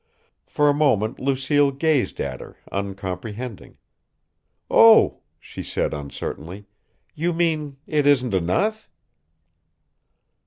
[0.47, 3.77] For a moment Lucille gazed at her, uncomprehending.
[4.67, 6.65] "Oh!" she said, uncertainly.
[7.13, 8.89] "You mean it isn't enough?"